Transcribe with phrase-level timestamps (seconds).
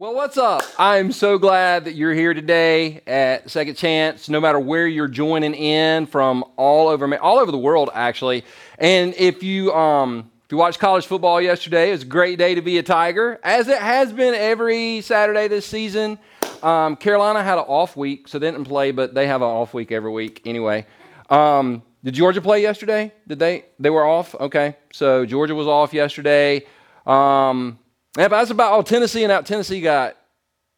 [0.00, 0.62] Well, what's up?
[0.78, 5.54] I'm so glad that you're here today at Second Chance, no matter where you're joining
[5.54, 8.44] in from all over all over the world actually.
[8.78, 12.54] And if you um if you watched college football yesterday, it was a great day
[12.54, 16.20] to be a Tiger, as it has been every Saturday this season.
[16.62, 19.74] Um, Carolina had an off week, so they didn't play, but they have an off
[19.74, 20.86] week every week anyway.
[21.28, 23.12] Um, did Georgia play yesterday?
[23.26, 23.64] Did they?
[23.80, 24.32] They were off.
[24.36, 26.66] Okay, so Georgia was off yesterday.
[27.04, 27.80] Um,
[28.18, 29.46] yeah, that's about all Tennessee and out.
[29.46, 30.16] Tennessee got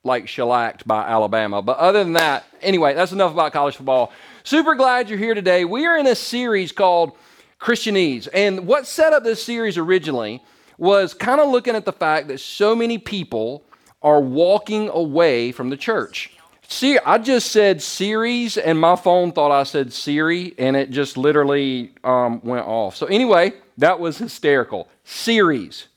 [0.05, 1.63] like shellacked by Alabama.
[1.63, 4.13] But other than that, anyway, that's enough about college football.
[4.45, 5.65] Super glad you're here today.
[5.65, 7.13] We are in a series called
[7.61, 8.29] Christianese.
[8.33, 10.43] And what set up this series originally
[10.79, 13.65] was kind of looking at the fact that so many people
[14.03, 16.35] are walking away from the church.
[16.69, 21.17] See, I just said series, and my phone thought I said Siri, and it just
[21.17, 22.97] literally um, went off.
[22.97, 24.89] So, anyway, that was hysterical.
[25.03, 25.89] Series.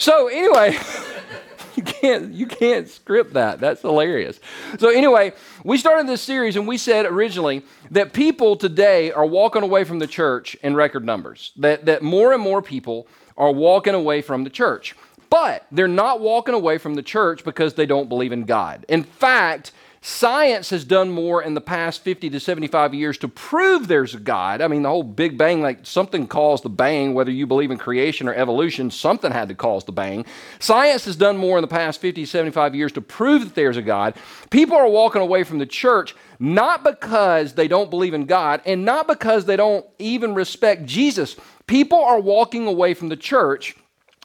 [0.00, 0.78] So anyway,
[1.76, 3.60] you can't you can't script that.
[3.60, 4.40] That's hilarious.
[4.78, 9.62] So anyway, we started this series and we said originally that people today are walking
[9.62, 11.52] away from the church in record numbers.
[11.56, 14.96] That that more and more people are walking away from the church.
[15.28, 18.86] But they're not walking away from the church because they don't believe in God.
[18.88, 23.86] In fact, Science has done more in the past 50 to 75 years to prove
[23.86, 24.62] there's a God.
[24.62, 27.76] I mean, the whole Big Bang, like something caused the bang, whether you believe in
[27.76, 30.24] creation or evolution, something had to cause the bang.
[30.58, 33.82] Science has done more in the past 50, 75 years to prove that there's a
[33.82, 34.14] God.
[34.48, 38.86] People are walking away from the church not because they don't believe in God and
[38.86, 41.36] not because they don't even respect Jesus.
[41.66, 43.76] People are walking away from the church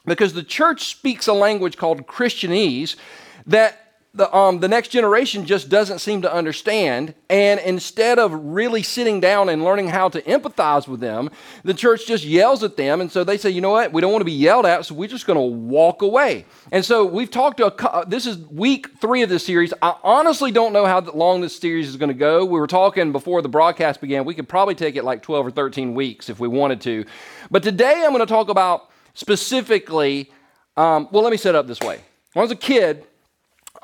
[0.06, 2.96] because the church speaks a language called Christianese
[3.44, 3.85] that
[4.16, 7.14] the, um, the next generation just doesn't seem to understand.
[7.28, 11.30] And instead of really sitting down and learning how to empathize with them,
[11.64, 13.00] the church just yells at them.
[13.00, 13.92] And so they say, you know what?
[13.92, 16.46] We don't want to be yelled at, so we're just going to walk away.
[16.72, 19.74] And so we've talked to a, this is week three of this series.
[19.82, 22.44] I honestly don't know how long this series is going to go.
[22.44, 24.24] We were talking before the broadcast began.
[24.24, 27.04] We could probably take it like 12 or 13 weeks if we wanted to.
[27.50, 30.30] But today I'm going to talk about specifically,
[30.76, 32.00] um, well, let me set up this way.
[32.32, 33.06] When I was a kid,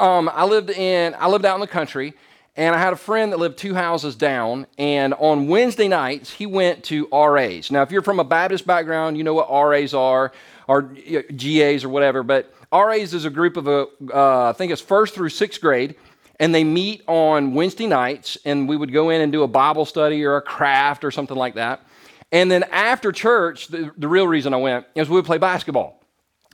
[0.02, 2.14] um, I lived in I lived out in the country,
[2.56, 4.66] and I had a friend that lived two houses down.
[4.76, 7.70] And on Wednesday nights, he went to RAs.
[7.70, 10.32] Now, if you're from a Baptist background, you know what RAs are,
[10.66, 12.22] or GAs or whatever.
[12.22, 15.94] But RAs is a group of a uh, I think it's first through sixth grade
[16.42, 19.84] and they meet on Wednesday nights, and we would go in and do a Bible
[19.84, 21.86] study or a craft or something like that.
[22.32, 26.01] And then after church, the, the real reason I went is we would play basketball.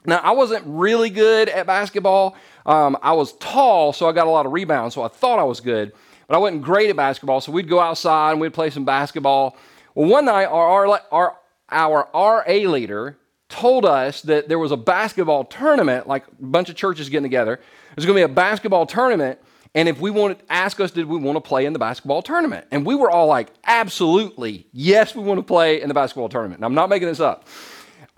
[0.08, 2.34] Now, I wasn't really good at basketball.
[2.64, 5.44] Um, I was tall, so I got a lot of rebounds, so I thought I
[5.44, 5.92] was good.
[6.26, 9.56] But I wasn't great at basketball, so we'd go outside and we'd play some basketball.
[9.94, 11.36] Well, one night, our, our, our
[11.70, 13.18] our RA leader
[13.50, 17.60] told us that there was a basketball tournament, like a bunch of churches getting together.
[17.94, 19.38] There's going to be a basketball tournament,
[19.74, 22.22] and if we wanted, to ask us, did we want to play in the basketball
[22.22, 22.66] tournament?
[22.70, 26.60] And we were all like, absolutely, yes, we want to play in the basketball tournament.
[26.60, 27.46] And I'm not making this up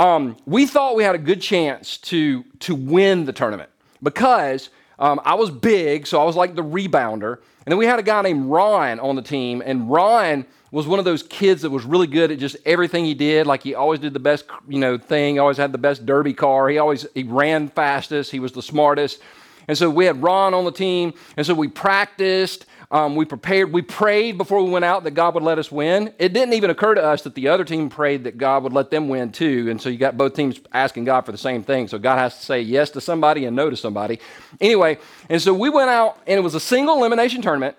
[0.01, 3.69] um, we thought we had a good chance to, to win the tournament
[4.03, 7.35] because um, I was big, so I was like the rebounder.
[7.35, 10.99] And then we had a guy named Ron on the team, and Ron was one
[10.99, 13.47] of those kids that was really good at just everything he did.
[13.47, 15.39] Like he always did the best, you know, thing.
[15.39, 16.71] Always had the best derby car.
[16.71, 18.31] He always he ran fastest.
[18.31, 19.21] He was the smartest.
[19.69, 22.65] And so we had Ron on the team, and so we practiced.
[22.93, 26.13] Um, we prepared, we prayed before we went out that God would let us win.
[26.19, 28.91] It didn't even occur to us that the other team prayed that God would let
[28.91, 29.71] them win too.
[29.71, 31.87] And so you got both teams asking God for the same thing.
[31.87, 34.19] So God has to say yes to somebody and no to somebody.
[34.61, 37.77] Anyway, and so we went out and it was a single elimination tournament.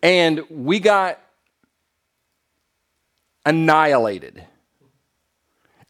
[0.00, 1.18] And we got
[3.44, 4.44] annihilated.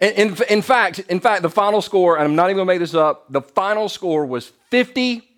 [0.01, 2.73] In, in, in, fact, in fact, the final score, and I'm not even going to
[2.73, 5.29] make this up, the final score was 50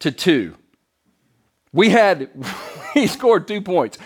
[0.00, 0.54] to 2.
[1.72, 2.30] We had,
[2.94, 3.98] he scored two points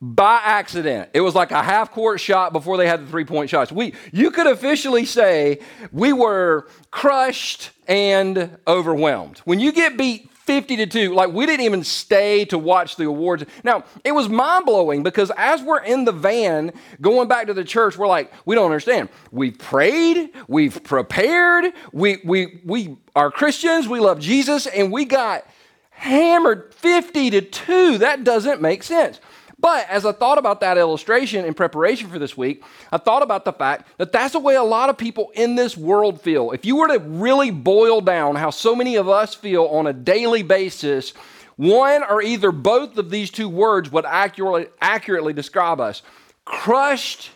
[0.00, 1.08] by accident.
[1.14, 3.72] It was like a half court shot before they had the three point shots.
[3.72, 5.60] We, you could officially say
[5.92, 9.38] we were crushed and overwhelmed.
[9.40, 13.04] When you get beat 50 to 2, like we didn't even stay to watch the
[13.04, 13.44] awards.
[13.62, 17.64] Now, it was mind blowing because as we're in the van going back to the
[17.64, 19.08] church, we're like, we don't understand.
[19.32, 25.46] We've prayed, we've prepared, we, we, we are Christians, we love Jesus, and we got
[25.94, 27.98] hammered 50 to 2.
[27.98, 29.20] That doesn't make sense.
[29.58, 32.62] But as I thought about that illustration in preparation for this week,
[32.92, 35.74] I thought about the fact that that's the way a lot of people in this
[35.74, 36.50] world feel.
[36.50, 39.94] If you were to really boil down how so many of us feel on a
[39.94, 41.14] daily basis,
[41.56, 46.02] one or either both of these two words would accurately, accurately describe us
[46.44, 47.30] crushed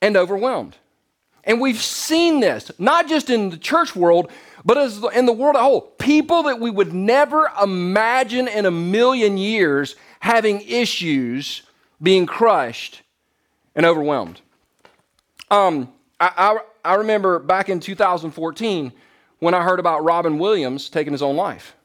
[0.00, 0.76] and overwhelmed.
[1.42, 4.30] And we've seen this, not just in the church world,
[4.64, 5.80] but as in the world as a whole.
[5.82, 11.62] People that we would never imagine in a million years having issues
[12.02, 13.02] being crushed
[13.74, 14.40] and overwhelmed.
[15.50, 18.92] Um, I, I, I remember back in 2014
[19.38, 21.76] when I heard about Robin Williams taking his own life.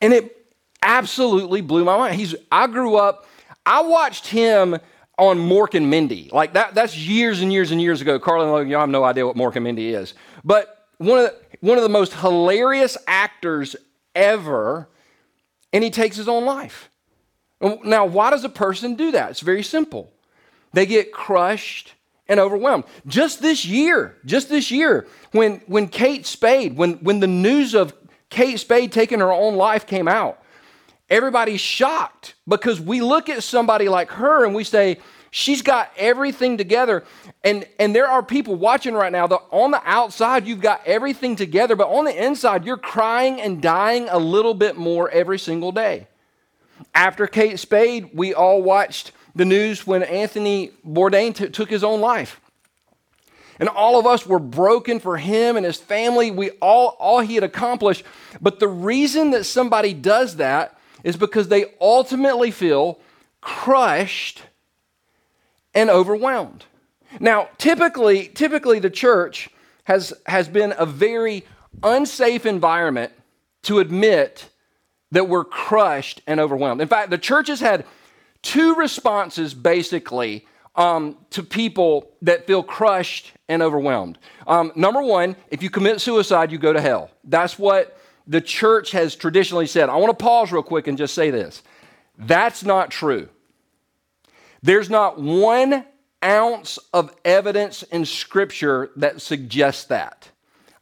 [0.00, 0.46] And it
[0.82, 2.14] absolutely blew my mind.
[2.16, 3.26] He's, I grew up,
[3.64, 4.78] I watched him
[5.18, 6.30] on Mork and Mindy.
[6.32, 8.18] Like that, that's years and years and years ago.
[8.18, 10.14] Carly and Logan, y'all have no idea what Mork and Mindy is.
[10.44, 13.76] But one of, the, one of the most hilarious actors
[14.14, 14.88] ever,
[15.72, 16.90] and he takes his own life.
[17.84, 19.30] Now, why does a person do that?
[19.30, 20.12] It's very simple.
[20.72, 21.94] They get crushed
[22.28, 22.84] and overwhelmed.
[23.06, 27.94] Just this year, just this year, when, when Kate Spade, when, when the news of
[28.30, 30.42] Kate Spade taking her own life came out,
[31.08, 34.98] everybody's shocked because we look at somebody like her and we say,
[35.32, 37.02] she's got everything together.
[37.42, 41.34] And, and there are people watching right now that on the outside, you've got everything
[41.34, 45.72] together, but on the inside, you're crying and dying a little bit more every single
[45.72, 46.06] day.
[46.94, 52.00] After Kate Spade, we all watched the news when Anthony Bourdain t- took his own
[52.00, 52.38] life.
[53.58, 56.30] And all of us were broken for him and his family.
[56.30, 58.04] We all, all he had accomplished.
[58.40, 62.98] But the reason that somebody does that is because they ultimately feel
[63.40, 64.42] crushed
[65.74, 66.64] and overwhelmed.
[67.20, 69.50] Now, typically, typically the church
[69.84, 71.44] has, has been a very
[71.82, 73.12] unsafe environment
[73.62, 74.48] to admit
[75.10, 76.80] that we're crushed and overwhelmed.
[76.80, 77.84] In fact, the church has had
[78.40, 84.18] two responses basically um, to people that feel crushed and overwhelmed.
[84.46, 87.10] Um, number one, if you commit suicide, you go to hell.
[87.24, 89.88] That's what the church has traditionally said.
[89.88, 91.62] I want to pause real quick and just say this
[92.18, 93.28] that's not true.
[94.62, 95.84] There's not one
[96.24, 100.30] ounce of evidence in Scripture that suggests that.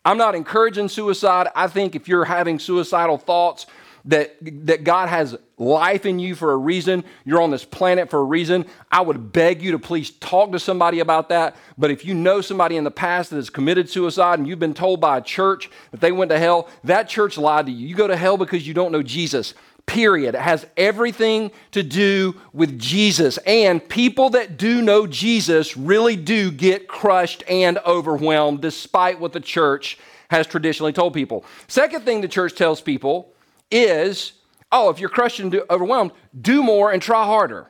[0.04, 1.48] I'm not encouraging suicide.
[1.54, 3.66] I think if you're having suicidal thoughts,
[4.06, 4.36] that,
[4.66, 7.04] that God has life in you for a reason.
[7.24, 8.66] You're on this planet for a reason.
[8.90, 11.56] I would beg you to please talk to somebody about that.
[11.76, 14.74] But if you know somebody in the past that has committed suicide and you've been
[14.74, 17.86] told by a church that they went to hell, that church lied to you.
[17.86, 19.54] You go to hell because you don't know Jesus.
[19.90, 20.36] Period.
[20.36, 23.38] It has everything to do with Jesus.
[23.38, 29.40] And people that do know Jesus really do get crushed and overwhelmed, despite what the
[29.40, 29.98] church
[30.30, 31.44] has traditionally told people.
[31.66, 33.32] Second thing the church tells people
[33.68, 34.34] is
[34.70, 37.68] oh, if you're crushed and overwhelmed, do more and try harder.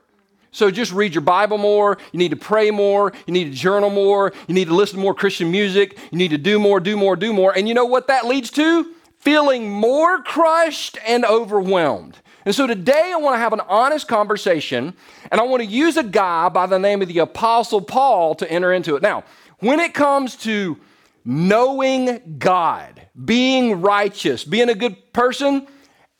[0.52, 1.96] So just read your Bible more.
[2.12, 3.14] You need to pray more.
[3.26, 4.34] You need to journal more.
[4.46, 5.96] You need to listen to more Christian music.
[6.11, 7.56] You need to do more, do more, do more.
[7.56, 8.94] And you know what that leads to?
[9.20, 12.19] Feeling more crushed and overwhelmed.
[12.44, 14.94] And so today I want to have an honest conversation
[15.31, 18.50] and I want to use a guy by the name of the Apostle Paul to
[18.50, 19.02] enter into it.
[19.02, 19.25] Now,
[19.58, 20.78] when it comes to
[21.25, 25.67] knowing God, being righteous, being a good person,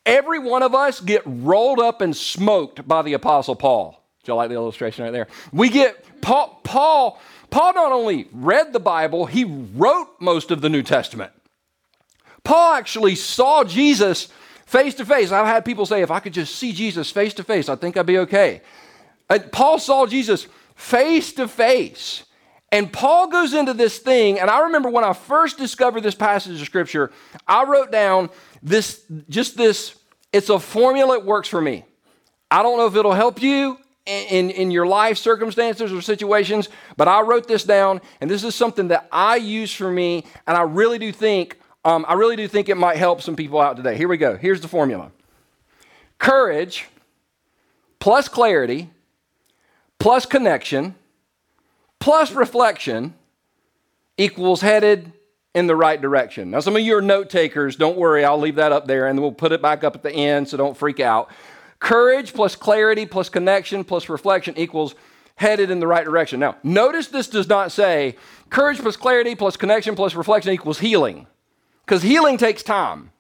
[0.07, 4.03] Every one of us get rolled up and smoked by the Apostle Paul.
[4.25, 5.29] Do you like the illustration right there?
[5.53, 7.21] We get Paul, Paul,
[7.51, 11.33] Paul not only read the Bible, he wrote most of the New Testament.
[12.45, 14.29] Paul actually saw Jesus
[14.67, 15.33] face to face.
[15.33, 17.97] I've had people say, if I could just see Jesus face to face, I think
[17.97, 18.63] I'd be okay.
[19.29, 22.25] And Paul saw Jesus face to face.
[22.73, 26.61] And Paul goes into this thing, and I remember when I first discovered this passage
[26.61, 27.11] of scripture,
[27.47, 28.31] I wrote down
[28.63, 29.97] this, just this,
[30.33, 31.85] it's a formula that works for me.
[32.49, 33.77] I don't know if it'll help you
[34.07, 38.55] in, in your life circumstances or situations, but I wrote this down, and this is
[38.55, 42.47] something that I use for me, and I really do think, um, I really do
[42.49, 43.97] think it might help some people out today.
[43.97, 44.37] Here we go.
[44.37, 45.11] Here's the formula
[46.19, 46.87] courage
[47.99, 48.91] plus clarity
[49.99, 50.95] plus connection
[51.99, 53.15] plus reflection
[54.17, 55.13] equals headed
[55.55, 56.51] in the right direction.
[56.51, 57.77] Now, some of you are note takers.
[57.77, 60.13] Don't worry, I'll leave that up there and we'll put it back up at the
[60.13, 61.31] end, so don't freak out.
[61.79, 64.95] Courage plus clarity plus connection plus reflection equals
[65.37, 66.39] headed in the right direction.
[66.39, 68.17] Now, notice this does not say
[68.51, 71.27] courage plus clarity plus connection plus reflection equals healing,
[71.91, 73.11] because healing takes time.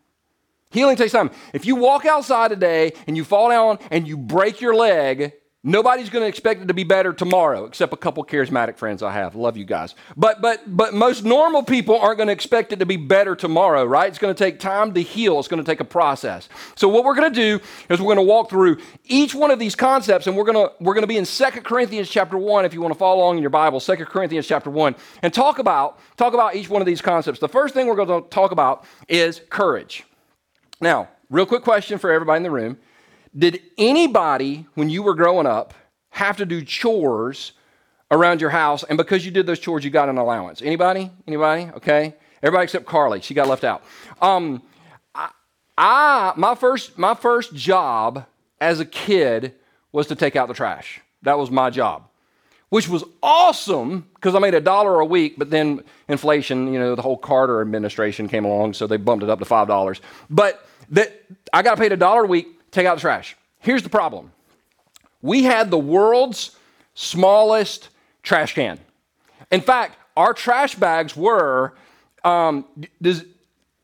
[0.70, 1.32] Healing takes time.
[1.52, 5.32] If you walk outside today and you fall down and you break your leg,
[5.62, 9.12] Nobody's going to expect it to be better tomorrow, except a couple charismatic friends I
[9.12, 9.34] have.
[9.34, 9.94] Love you guys.
[10.16, 13.84] But but but most normal people aren't going to expect it to be better tomorrow,
[13.84, 14.08] right?
[14.08, 15.38] It's going to take time to heal.
[15.38, 16.48] It's going to take a process.
[16.76, 19.58] So what we're going to do is we're going to walk through each one of
[19.58, 22.64] these concepts, and we're going to we're going to be in Second Corinthians chapter one.
[22.64, 25.58] If you want to follow along in your Bible, Second Corinthians chapter one, and talk
[25.58, 27.38] about talk about each one of these concepts.
[27.38, 30.04] The first thing we're going to talk about is courage.
[30.80, 32.78] Now, real quick question for everybody in the room.
[33.36, 35.74] Did anybody, when you were growing up,
[36.10, 37.52] have to do chores
[38.10, 40.62] around your house, and because you did those chores, you got an allowance.
[40.62, 41.10] Anybody?
[41.26, 41.70] Anybody?
[41.76, 42.14] Okay.
[42.42, 43.20] Everybody except Carly.
[43.20, 43.82] She got left out.
[44.20, 44.62] Um,
[45.14, 45.30] I,
[45.78, 48.26] I my first my first job
[48.60, 49.54] as a kid
[49.92, 51.00] was to take out the trash.
[51.22, 52.08] That was my job,
[52.70, 55.34] which was awesome because I made a dollar a week.
[55.36, 59.30] But then inflation, you know, the whole Carter administration came along, so they bumped it
[59.30, 60.00] up to five dollars.
[60.30, 61.22] But that
[61.52, 63.36] I got paid a dollar a week take out the trash.
[63.58, 64.32] Here's the problem:
[65.22, 66.56] we had the world's
[66.94, 67.88] smallest
[68.22, 68.78] trash can.
[69.50, 71.74] In fact, our trash bags were.
[72.22, 72.66] Um,
[73.00, 73.24] does,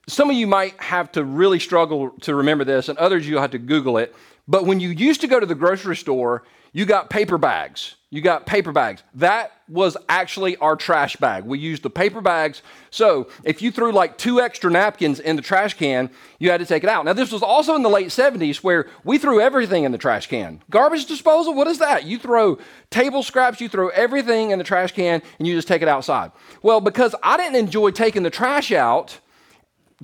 [0.08, 3.50] some of you might have to really struggle to remember this, and others you'll have
[3.52, 4.14] to Google it.
[4.46, 7.96] But when you used to go to the grocery store, you got paper bags.
[8.10, 9.02] You got paper bags.
[9.14, 11.44] That was actually our trash bag.
[11.44, 12.62] We used the paper bags.
[12.90, 16.66] So if you threw like two extra napkins in the trash can, you had to
[16.66, 17.04] take it out.
[17.04, 20.28] Now, this was also in the late 70s where we threw everything in the trash
[20.28, 20.62] can.
[20.70, 22.04] Garbage disposal, what is that?
[22.04, 22.58] You throw
[22.90, 26.30] table scraps, you throw everything in the trash can, and you just take it outside.
[26.62, 29.18] Well, because I didn't enjoy taking the trash out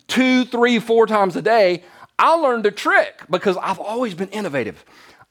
[0.07, 1.85] two, three, four times a day,
[2.19, 4.85] I learned a trick because I've always been innovative.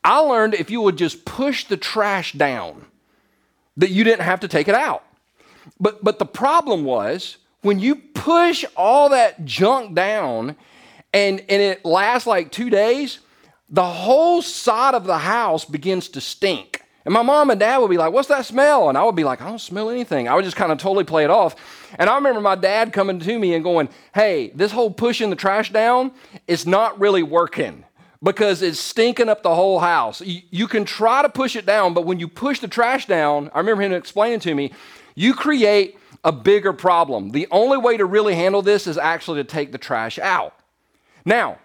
[0.04, 2.86] I learned if you would just push the trash down,
[3.78, 5.04] that you didn't have to take it out.
[5.80, 10.56] But, but the problem was when you push all that junk down
[11.14, 13.20] and, and it lasts like two days,
[13.70, 16.82] the whole side of the house begins to stink.
[17.04, 18.90] And my mom and dad would be like, What's that smell?
[18.90, 20.28] And I would be like, I don't smell anything.
[20.28, 21.56] I would just kind of totally play it off.
[21.98, 25.36] And I remember my dad coming to me and going, Hey, this whole pushing the
[25.36, 26.12] trash down
[26.48, 27.86] is not really working
[28.24, 30.22] because it's stinking up the whole house.
[30.22, 33.50] You, you, can try to push it down, but when you push the trash down,
[33.54, 34.72] I remember him explaining to me,
[35.16, 37.32] you create a bigger problem.
[37.32, 40.54] The only way to really handle this is actually to take the trash out.
[41.26, 41.58] Now,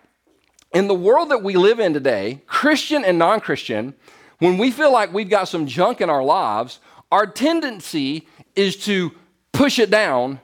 [0.72, 3.94] in the world that we live in today, Christian and non Christian,
[4.38, 9.12] when we feel like we've got some junk in our lives, our tendency is to
[9.52, 10.40] push it down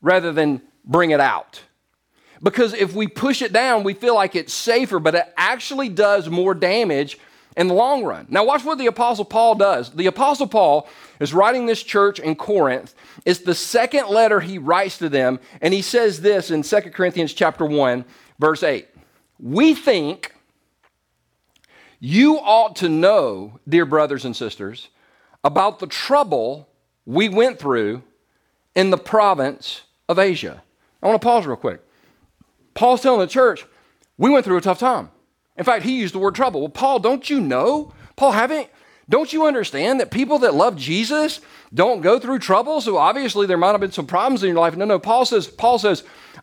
[0.00, 1.60] rather than bring it out.
[2.46, 6.28] Because if we push it down, we feel like it's safer, but it actually does
[6.28, 7.18] more damage
[7.56, 8.24] in the long run.
[8.30, 9.90] Now, watch what the Apostle Paul does.
[9.90, 10.88] The Apostle Paul
[11.18, 12.94] is writing this church in Corinth.
[13.24, 17.34] It's the second letter he writes to them, and he says this in 2 Corinthians
[17.34, 18.04] chapter 1,
[18.38, 18.86] verse 8.
[19.40, 20.32] We think
[21.98, 24.86] you ought to know, dear brothers and sisters,
[25.42, 26.68] about the trouble
[27.06, 28.04] we went through
[28.76, 30.62] in the province of Asia.
[31.02, 31.82] I want to pause real quick.
[32.76, 33.66] Paul's telling the church,
[34.16, 35.10] we went through a tough time.
[35.56, 36.60] In fact, he used the word trouble.
[36.60, 37.92] Well, Paul, don't you know?
[38.14, 38.68] Paul, haven't
[39.08, 41.40] don't you understand that people that love Jesus
[41.72, 42.80] don't go through trouble?
[42.80, 44.76] So obviously there might have been some problems in your life.
[44.76, 46.02] No, no, Paul says, Paul says,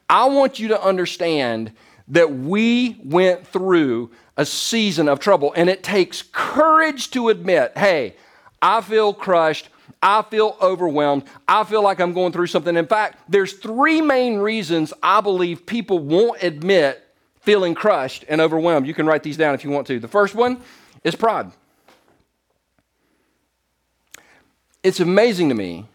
[0.09, 1.73] I want you to understand
[2.07, 5.53] that we went through a season of trouble.
[5.55, 8.15] And it takes courage to admit, hey,
[8.61, 9.69] I feel crushed.
[10.03, 11.23] I feel overwhelmed.
[11.47, 12.75] I feel like I'm going through something.
[12.75, 17.01] In fact, there's three main reasons I believe people won't admit
[17.39, 18.85] feeling crushed and overwhelmed.
[18.85, 19.99] You can write these down if you want to.
[19.99, 20.61] The first one
[21.05, 21.51] is pride.
[24.83, 25.85] It's amazing to me.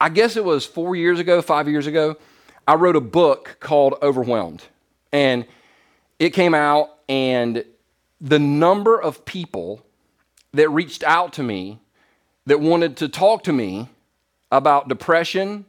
[0.00, 2.16] I guess it was four years ago, five years ago,
[2.66, 4.62] I wrote a book called Overwhelmed.
[5.10, 5.46] And
[6.20, 7.64] it came out, and
[8.20, 9.84] the number of people
[10.52, 11.80] that reached out to me
[12.46, 13.88] that wanted to talk to me
[14.50, 15.64] about depression,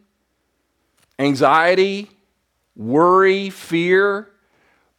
[1.20, 2.10] anxiety,
[2.76, 4.30] worry, fear,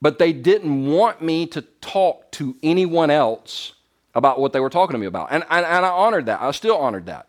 [0.00, 3.73] but they didn't want me to talk to anyone else
[4.14, 5.28] about what they were talking to me about.
[5.31, 6.40] And, and, and I honored that.
[6.40, 7.28] I still honored that.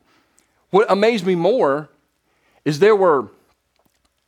[0.69, 1.89] What amazed me more
[2.63, 3.29] is there were,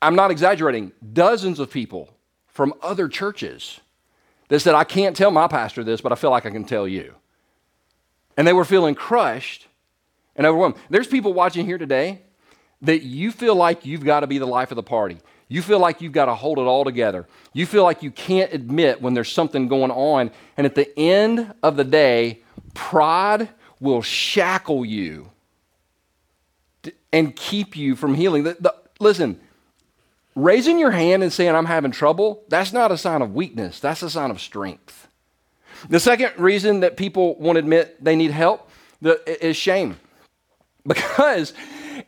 [0.02, 2.10] I'm not exaggerating, dozens of people
[2.48, 3.80] from other churches
[4.48, 6.88] that said, I can't tell my pastor this, but I feel like I can tell
[6.88, 7.14] you.
[8.38, 9.67] And they were feeling crushed
[10.38, 10.76] and overwhelmed.
[10.90, 12.22] There's people watching here today
[12.82, 15.18] that you feel like you've got to be the life of the party.
[15.50, 17.28] You feel like you've got to hold it all together.
[17.54, 20.32] You feel like you can't admit when there's something going on.
[20.58, 22.42] And at the end of the day,
[22.74, 25.32] pride will shackle you
[27.12, 28.44] and keep you from healing.
[28.44, 29.40] The, the, listen,
[30.36, 34.04] raising your hand and saying, I'm having trouble, that's not a sign of weakness, that's
[34.04, 35.08] a sign of strength.
[35.90, 38.70] The second reason that people won't admit they need help
[39.02, 39.98] the, is shame.
[40.88, 41.54] Because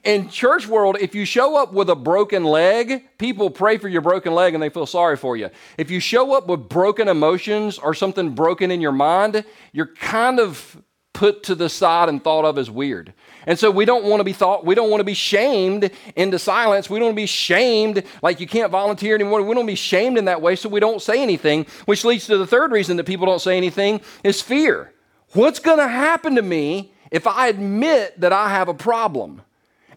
[0.04, 4.02] in church world, if you show up with a broken leg, people pray for your
[4.02, 5.50] broken leg and they feel sorry for you.
[5.78, 9.44] If you show up with broken emotions or something broken in your mind,
[9.74, 10.82] you're kind of
[11.12, 13.14] put to the side and thought of as weird.
[13.46, 16.40] And so we don't want to be thought, we don't want to be shamed into
[16.40, 16.90] silence.
[16.90, 19.42] We don't want to be shamed like you can't volunteer anymore.
[19.42, 22.38] We don't be shamed in that way, so we don't say anything, which leads to
[22.38, 24.94] the third reason that people don't say anything is fear.
[25.34, 29.42] What's going to happen to me if I admit that I have a problem.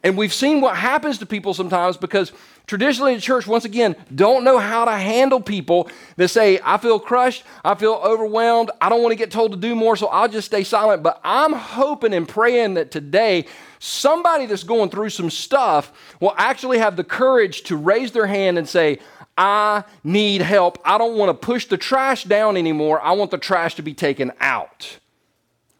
[0.05, 2.33] And we've seen what happens to people sometimes because
[2.67, 6.99] traditionally in church, once again, don't know how to handle people that say, I feel
[6.99, 10.29] crushed, I feel overwhelmed, I don't want to get told to do more, so I'll
[10.29, 11.05] just stay silent.
[11.05, 13.47] But I'm hoping and praying that today,
[13.79, 18.59] somebody that's going through some stuff will actually have the courage to raise their hand
[18.59, 18.99] and say,
[19.39, 20.79] I need help.
[20.85, 23.01] I don't want to push the trash down anymore.
[23.01, 24.99] I want the trash to be taken out.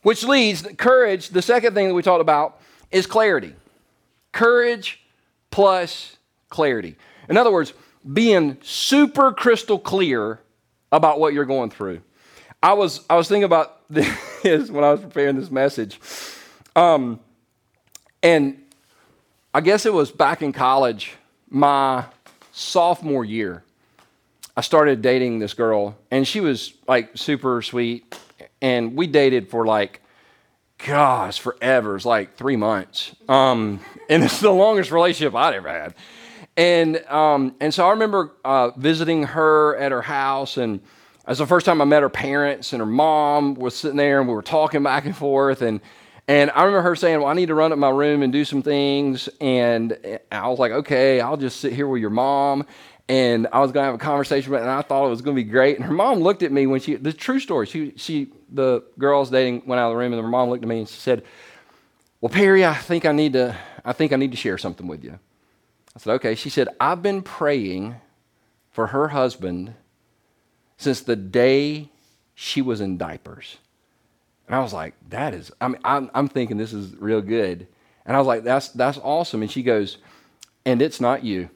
[0.03, 3.55] Which leads, courage, the second thing that we talked about is clarity.
[4.33, 5.01] Courage
[5.51, 6.17] plus
[6.49, 6.97] clarity.
[7.29, 7.73] In other words,
[8.11, 10.41] being super crystal clear
[10.91, 12.03] about what you're going through.
[12.63, 16.01] I was, I was thinking about this when I was preparing this message.
[16.75, 17.21] Um,
[18.23, 18.63] and
[19.55, 21.13] I guess it was back in college,
[21.49, 22.05] my
[22.53, 23.65] sophomore year.
[24.57, 28.15] I started dating this girl, and she was like super sweet.
[28.63, 30.01] And we dated for like
[30.87, 31.97] gosh, forever.
[31.97, 33.15] It's like three months.
[33.29, 35.95] Um, and it's the longest relationship I'd ever had.
[36.57, 41.39] And, um, and so I remember uh, visiting her at her house, and it was
[41.39, 44.35] the first time I met her parents, and her mom was sitting there, and we
[44.35, 45.63] were talking back and forth.
[45.63, 45.81] And,
[46.29, 48.45] and I remember her saying, Well, I need to run up my room and do
[48.45, 49.29] some things.
[49.41, 49.97] And
[50.31, 52.67] I was like, Okay, I'll just sit here with your mom
[53.09, 55.37] and I was going to have a conversation with, and I thought it was going
[55.37, 55.77] to be great.
[55.77, 59.31] And her mom looked at me when she, the true story, she, she, the girls
[59.31, 61.25] dating went out of the room, and her mom looked at me and she said,
[62.21, 65.03] "Well, Perry, I think I need to, I think I need to share something with
[65.05, 65.19] you."
[65.95, 67.97] I said, "Okay." She said, "I've been praying
[68.71, 69.75] for her husband
[70.77, 71.89] since the day
[72.35, 73.59] she was in diapers."
[74.47, 77.67] And I was like, "That is, I mean, I'm, I'm thinking this is real good."
[78.07, 79.99] And I was like, "That's that's awesome." And she goes,
[80.65, 81.51] "And it's not you."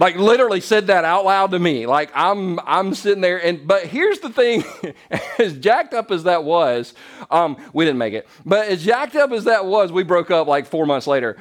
[0.00, 1.86] Like literally said that out loud to me.
[1.86, 4.64] Like i'm i'm sitting there and but here's the thing
[5.38, 6.94] as jacked up as that was
[7.30, 10.48] um, we didn't make it but as jacked up as that was we broke up
[10.48, 11.38] like four months later.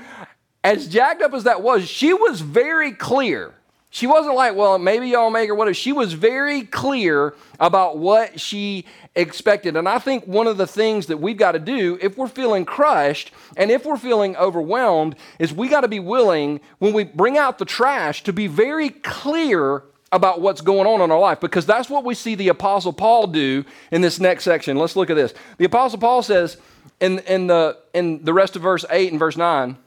[0.63, 3.55] As jacked up as that was she was very clear
[3.91, 5.73] she wasn't like, well, maybe y'all make her whatever.
[5.73, 9.75] She was very clear about what she expected.
[9.75, 12.65] And I think one of the things that we've got to do if we're feeling
[12.65, 17.37] crushed and if we're feeling overwhelmed is we got to be willing, when we bring
[17.37, 21.65] out the trash, to be very clear about what's going on in our life because
[21.65, 24.77] that's what we see the Apostle Paul do in this next section.
[24.77, 25.33] Let's look at this.
[25.57, 26.57] The Apostle Paul says
[26.99, 29.77] in, in, the, in the rest of verse 8 and verse 9,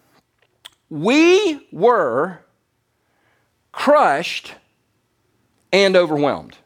[0.90, 2.40] we were
[3.72, 4.54] crushed
[5.72, 6.56] and overwhelmed.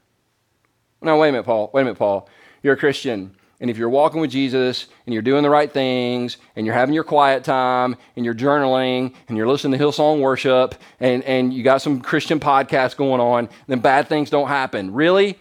[1.01, 1.71] Now, wait a minute, Paul.
[1.73, 2.29] Wait a minute, Paul.
[2.62, 3.37] You're a Christian.
[3.61, 6.95] And if you're walking with Jesus and you're doing the right things and you're having
[6.95, 11.62] your quiet time and you're journaling and you're listening to Hillsong worship and, and you
[11.62, 14.92] got some Christian podcasts going on, then bad things don't happen.
[14.92, 15.38] Really?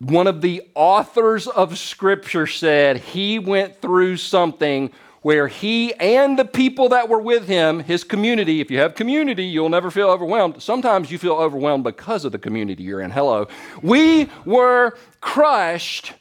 [0.00, 4.90] One of the authors of Scripture said he went through something
[5.24, 9.46] where he and the people that were with him, his community, if you have community,
[9.46, 10.62] you'll never feel overwhelmed.
[10.62, 13.10] Sometimes you feel overwhelmed because of the community you're in.
[13.10, 13.48] Hello.
[13.80, 16.12] We were crushed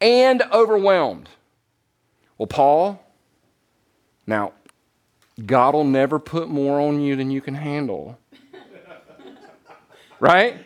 [0.00, 1.28] and overwhelmed.
[2.36, 3.00] Well, Paul,
[4.26, 4.54] now,
[5.46, 8.18] God will never put more on you than you can handle.
[10.18, 10.56] right?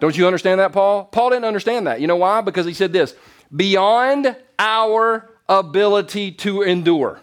[0.00, 1.04] Don't you understand that, Paul?
[1.04, 2.02] Paul didn't understand that.
[2.02, 2.42] You know why?
[2.42, 3.14] Because he said this
[3.56, 7.20] beyond our ability to endure.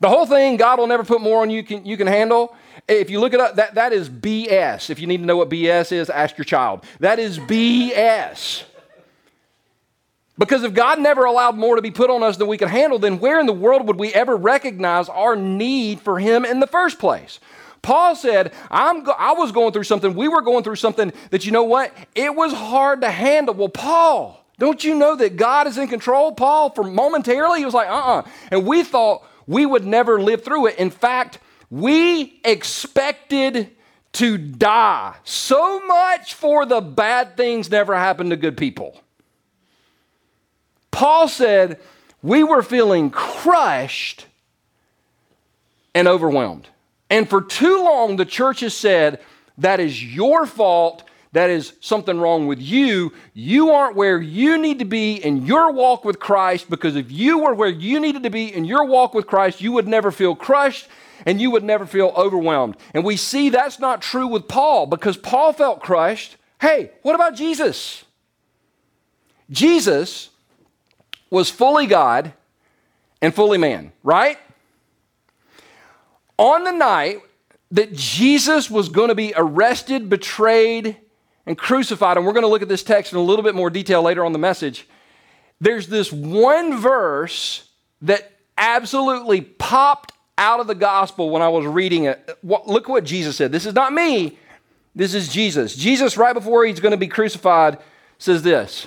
[0.00, 2.54] The whole thing, God will never put more on you can, you can handle.
[2.86, 4.90] If you look it up, that, that is BS.
[4.90, 6.84] If you need to know what BS is, ask your child.
[7.00, 8.64] That is BS.
[10.38, 12.98] Because if God never allowed more to be put on us than we could handle,
[12.98, 16.66] then where in the world would we ever recognize our need for Him in the
[16.66, 17.40] first place?
[17.80, 21.46] Paul said, I'm go- I was going through something, we were going through something that,
[21.46, 21.92] you know what?
[22.14, 23.54] It was hard to handle.
[23.54, 26.32] Well, Paul, don't you know that God is in control?
[26.32, 28.18] Paul, for momentarily, he was like, uh uh-uh.
[28.20, 30.76] uh And we thought we would never live through it.
[30.76, 31.38] In fact,
[31.70, 33.70] we expected
[34.12, 35.14] to die.
[35.24, 39.00] So much for the bad things never happen to good people.
[40.90, 41.78] Paul said,
[42.22, 44.26] we were feeling crushed
[45.94, 46.68] and overwhelmed.
[47.10, 49.20] And for too long, the church has said,
[49.58, 51.02] that is your fault
[51.36, 53.12] that is something wrong with you.
[53.34, 57.38] You aren't where you need to be in your walk with Christ because if you
[57.38, 60.34] were where you needed to be in your walk with Christ, you would never feel
[60.34, 60.88] crushed
[61.26, 62.76] and you would never feel overwhelmed.
[62.94, 66.36] And we see that's not true with Paul because Paul felt crushed.
[66.60, 68.04] Hey, what about Jesus?
[69.50, 70.30] Jesus
[71.28, 72.32] was fully God
[73.20, 74.38] and fully man, right?
[76.38, 77.20] On the night
[77.72, 80.96] that Jesus was going to be arrested, betrayed,
[81.46, 83.70] and crucified, and we're going to look at this text in a little bit more
[83.70, 84.86] detail later on the message.
[85.60, 87.68] there's this one verse
[88.02, 92.38] that absolutely popped out of the gospel when I was reading it.
[92.42, 93.52] Look what Jesus said.
[93.52, 94.38] This is not me,
[94.94, 95.74] this is Jesus.
[95.74, 97.78] Jesus, right before he's going to be crucified,
[98.18, 98.86] says this.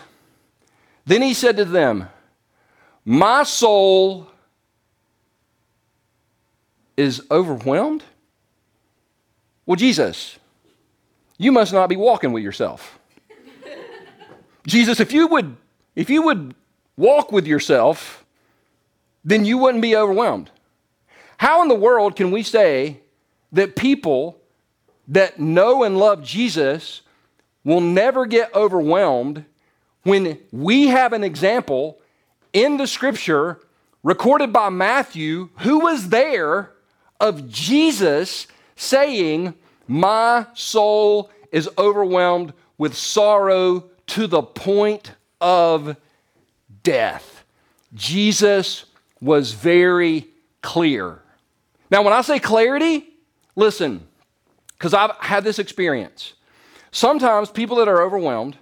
[1.05, 2.09] Then he said to them,
[3.05, 4.27] My soul
[6.97, 8.03] is overwhelmed.
[9.65, 10.38] Well, Jesus,
[11.39, 12.99] you must not be walking with yourself.
[14.67, 15.55] Jesus, if you would
[15.95, 16.53] if you would
[16.95, 18.23] walk with yourself,
[19.25, 20.51] then you wouldn't be overwhelmed.
[21.37, 22.99] How in the world can we say
[23.51, 24.39] that people
[25.07, 27.01] that know and love Jesus
[27.63, 29.45] will never get overwhelmed
[30.03, 31.99] when we have an example
[32.53, 33.59] in the scripture
[34.03, 36.71] recorded by Matthew who was there
[37.19, 39.53] of Jesus saying,
[39.89, 45.97] My soul is overwhelmed with sorrow to the point of
[46.83, 47.43] death.
[47.95, 48.85] Jesus
[49.19, 50.27] was very
[50.61, 51.23] clear.
[51.89, 53.03] Now, when I say clarity,
[53.55, 54.07] listen,
[54.77, 56.33] because I've had this experience.
[56.91, 58.57] Sometimes people that are overwhelmed,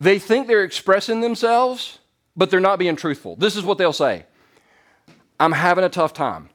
[0.00, 1.98] they think they're expressing themselves,
[2.34, 3.36] but they're not being truthful.
[3.36, 4.24] This is what they'll say
[5.38, 6.48] I'm having a tough time.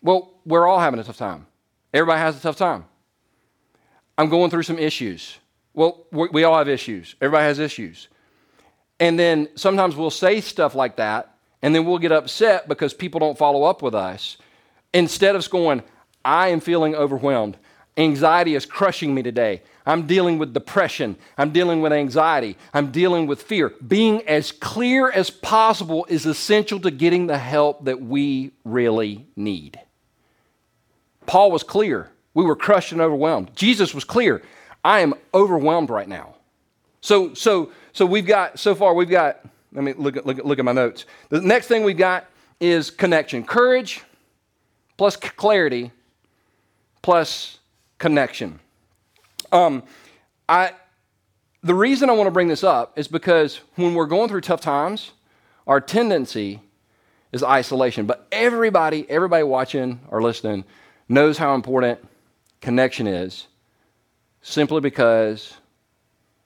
[0.00, 1.46] Well, we're all having a tough time.
[1.92, 2.84] Everybody has a tough time.
[4.20, 5.38] I'm going through some issues.
[5.72, 7.14] Well, we all have issues.
[7.22, 8.08] Everybody has issues.
[8.98, 13.18] And then sometimes we'll say stuff like that, and then we'll get upset because people
[13.18, 14.36] don't follow up with us.
[14.92, 15.82] Instead of going,
[16.22, 17.56] I am feeling overwhelmed.
[17.96, 19.62] Anxiety is crushing me today.
[19.86, 21.16] I'm dealing with depression.
[21.38, 22.58] I'm dealing with anxiety.
[22.74, 23.70] I'm dealing with fear.
[23.70, 29.80] Being as clear as possible is essential to getting the help that we really need.
[31.24, 32.10] Paul was clear.
[32.34, 33.54] We were crushed and overwhelmed.
[33.54, 34.42] Jesus was clear.
[34.84, 36.34] I am overwhelmed right now.
[37.00, 39.40] So, so so we've got, so far, we've got,
[39.72, 41.06] let me look at, look at, look at my notes.
[41.28, 42.26] The next thing we've got
[42.60, 43.44] is connection.
[43.44, 44.02] Courage
[44.96, 45.90] plus clarity
[47.02, 47.58] plus
[47.98, 48.60] connection.
[49.50, 49.82] Um,
[50.48, 50.72] I,
[51.62, 54.60] the reason I want to bring this up is because when we're going through tough
[54.60, 55.12] times,
[55.66, 56.60] our tendency
[57.32, 58.06] is isolation.
[58.06, 60.64] But everybody, everybody watching or listening
[61.08, 61.98] knows how important
[62.60, 63.46] connection is
[64.42, 65.54] simply because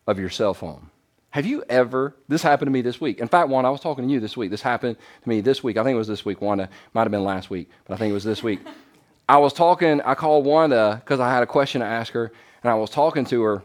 [0.07, 0.91] of your cell phone.
[1.31, 3.19] Have you ever, this happened to me this week.
[3.19, 4.51] In fact, Wanda, I was talking to you this week.
[4.51, 5.77] This happened to me this week.
[5.77, 6.41] I think it was this week.
[6.41, 8.61] Wanda might have been last week, but I think it was this week.
[9.29, 12.31] I was talking, I called Wanda because I had a question to ask her,
[12.63, 13.63] and I was talking to her,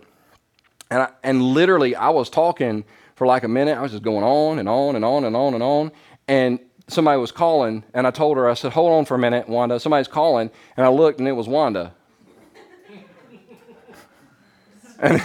[0.90, 2.86] and, I, and literally I was talking
[3.16, 3.78] for like a minute.
[3.78, 5.92] I was just going on and on and on and on and on.
[6.28, 9.48] And somebody was calling, and I told her, I said, hold on for a minute,
[9.48, 9.80] Wanda.
[9.80, 11.94] Somebody's calling, and I looked, and it was Wanda.
[15.00, 15.22] And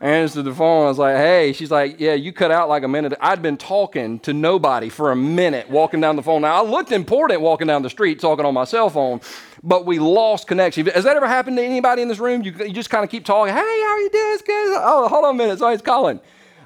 [0.00, 0.84] answered the phone.
[0.84, 3.14] I was like, hey, she's like, yeah, you cut out like a minute.
[3.20, 6.42] I'd been talking to nobody for a minute walking down the phone.
[6.42, 9.20] Now, I looked important walking down the street talking on my cell phone,
[9.62, 10.86] but we lost connection.
[10.86, 12.42] Has that ever happened to anybody in this room?
[12.42, 14.38] You, you just kind of keep talking, hey, how are you doing?
[14.48, 15.58] Oh, hold on a minute.
[15.58, 16.20] Somebody's calling.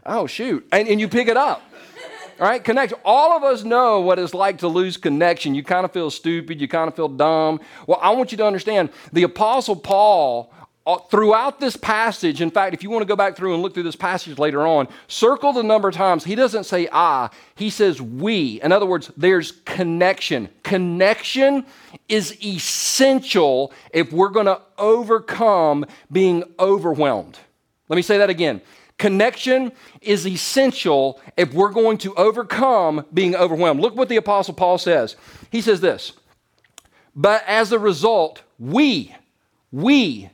[0.04, 0.66] Oh, shoot.
[0.72, 1.62] And, and you pick it up.
[2.40, 2.92] All right, connect.
[3.04, 5.54] All of us know what it's like to lose connection.
[5.54, 6.60] You kind of feel stupid.
[6.60, 7.60] You kind of feel dumb.
[7.86, 10.52] Well, I want you to understand the Apostle Paul
[11.10, 13.84] throughout this passage, in fact, if you want to go back through and look through
[13.84, 16.24] this passage later on, circle the number of times.
[16.24, 18.60] He doesn't say I, he says we.
[18.62, 20.48] In other words, there's connection.
[20.62, 21.64] Connection
[22.08, 27.38] is essential if we're going to overcome being overwhelmed.
[27.88, 28.60] Let me say that again.
[28.98, 33.80] Connection is essential if we're going to overcome being overwhelmed.
[33.80, 35.16] Look what the Apostle Paul says.
[35.50, 36.12] He says this,
[37.14, 39.14] but as a result, we,
[39.70, 40.30] we,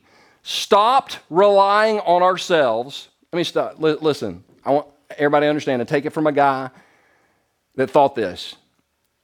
[0.49, 3.09] stopped relying on ourselves.
[3.33, 3.75] Let me stop.
[3.83, 6.71] L- listen, I want everybody to understand and take it from a guy
[7.75, 8.57] that thought this.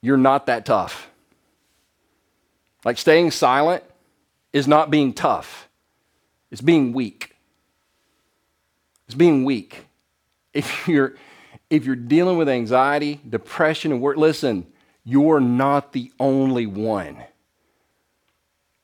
[0.01, 1.09] You're not that tough.
[2.83, 3.83] Like staying silent
[4.53, 5.67] is not being tough,
[6.51, 7.35] it's being weak.
[9.07, 9.85] It's being weak.
[10.53, 11.15] If you're
[11.71, 14.67] if you're dealing with anxiety, depression, and work, listen,
[15.03, 17.17] you're not the only one.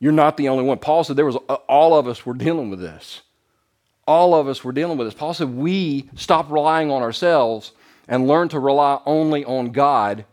[0.02, 0.80] You're not the only one.
[0.80, 3.22] Paul said there was uh, all of us were dealing with this.
[4.08, 5.14] All of us were dealing with this.
[5.14, 7.72] Paul said we stop relying on ourselves
[8.08, 10.26] and learn to rely only on God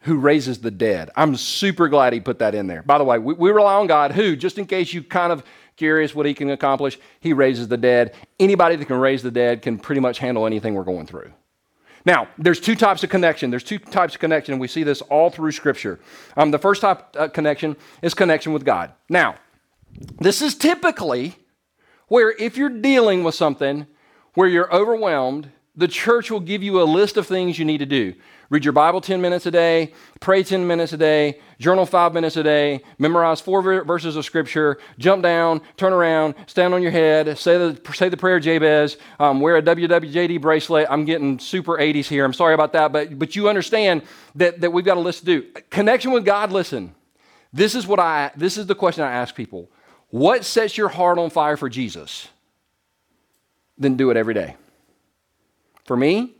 [0.00, 1.08] who raises the dead.
[1.14, 2.82] I'm super glad he put that in there.
[2.82, 5.44] By the way, we, we rely on God who, just in case you kind of
[5.76, 8.12] curious what he can accomplish, he raises the dead.
[8.40, 11.32] Anybody that can raise the dead can pretty much handle anything we're going through.
[12.04, 13.50] Now, there's two types of connection.
[13.50, 16.00] There's two types of connection, and we see this all through Scripture.
[16.36, 18.92] Um, the first type of connection is connection with God.
[19.08, 19.36] Now,
[20.20, 21.36] this is typically
[22.08, 23.86] where if you're dealing with something
[24.34, 27.86] where you're overwhelmed the church will give you a list of things you need to
[27.86, 28.14] do.
[28.50, 32.36] Read your Bible 10 minutes a day, pray 10 minutes a day, journal five minutes
[32.36, 37.38] a day, memorize four verses of scripture, jump down, turn around, stand on your head,
[37.38, 40.86] say the, say the prayer Jabez, um, wear a WWJD bracelet.
[40.90, 42.26] I'm getting super 80s here.
[42.26, 44.02] I'm sorry about that, but, but you understand
[44.34, 45.42] that, that we've got a list to do.
[45.70, 46.94] Connection with God, listen.
[47.52, 49.70] This is what I this is the question I ask people.
[50.08, 52.28] What sets your heart on fire for Jesus?
[53.76, 54.56] Then do it every day.
[55.92, 56.32] For me,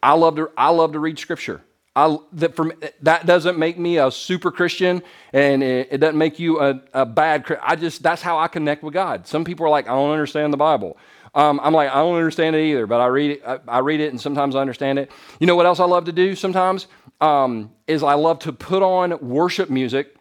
[0.00, 1.60] I love to, I love to read scripture.
[1.96, 6.38] I, that, for, that doesn't make me a super Christian and it, it doesn't make
[6.38, 9.26] you a, a bad I just, that's how I connect with God.
[9.26, 10.96] Some people are like, I don't understand the Bible.
[11.34, 13.98] Um, I'm like, I don't understand it either, but I read it, I, I, read
[13.98, 15.10] it and sometimes I understand it.
[15.40, 16.86] You know what else I love to do sometimes?
[17.20, 20.13] Um, is I love to put on worship music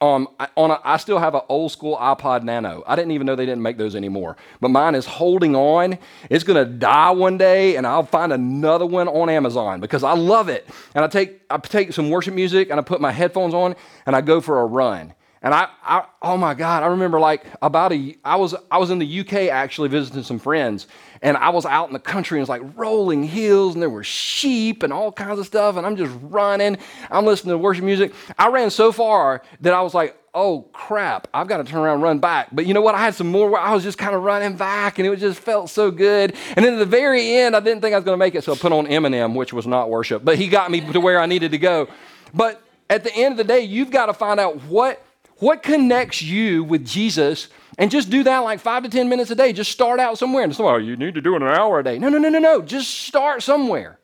[0.00, 2.82] um, on a, I still have an old school iPod Nano.
[2.86, 4.36] I didn't even know they didn't make those anymore.
[4.60, 5.98] But mine is holding on.
[6.30, 10.14] It's going to die one day, and I'll find another one on Amazon because I
[10.14, 10.68] love it.
[10.94, 13.74] And I take I take some worship music and I put my headphones on
[14.06, 15.14] and I go for a run.
[15.42, 18.90] And I, I, oh my God, I remember like about a, I was, I was
[18.90, 20.86] in the UK actually visiting some friends,
[21.22, 23.90] and I was out in the country and it was like rolling hills, and there
[23.90, 26.78] were sheep and all kinds of stuff, and I'm just running.
[27.10, 28.12] I'm listening to worship music.
[28.38, 31.94] I ran so far that I was like, oh crap, I've got to turn around
[31.94, 32.48] and run back.
[32.52, 32.94] But you know what?
[32.94, 35.70] I had some more I was just kind of running back, and it just felt
[35.70, 36.34] so good.
[36.56, 38.44] And then at the very end, I didn't think I was going to make it,
[38.44, 41.20] so I put on Eminem, which was not worship, but he got me to where
[41.20, 41.88] I needed to go.
[42.32, 45.04] But at the end of the day, you've got to find out what
[45.38, 47.48] what connects you with Jesus?
[47.80, 49.54] And just do that like five to 10 minutes a day.
[49.54, 50.44] Just start out somewhere.
[50.44, 51.98] And so, oh, you need to do it an hour a day.
[51.98, 52.60] No, no, no, no, no.
[52.60, 53.98] Just start somewhere.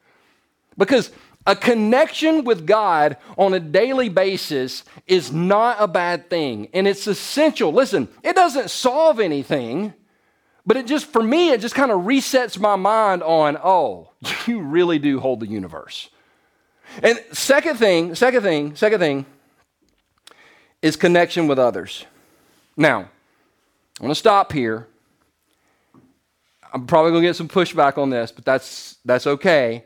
[0.78, 1.10] Because
[1.46, 6.70] a connection with God on a daily basis is not a bad thing.
[6.72, 7.70] And it's essential.
[7.70, 9.92] Listen, it doesn't solve anything,
[10.64, 14.08] but it just, for me, it just kind of resets my mind on, oh,
[14.46, 16.08] you really do hold the universe.
[17.02, 19.26] And second thing, second thing, second thing,
[20.80, 22.06] is connection with others.
[22.74, 23.10] Now,
[23.98, 24.88] I'm going to stop here.
[26.72, 29.84] I'm probably going to get some pushback on this, but that's, that's okay.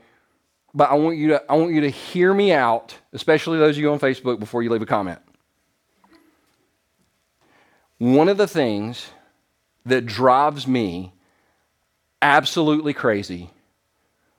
[0.74, 3.80] But I want, you to, I want you to hear me out, especially those of
[3.80, 5.20] you on Facebook, before you leave a comment.
[7.98, 9.10] One of the things
[9.86, 11.12] that drives me
[12.22, 13.50] absolutely crazy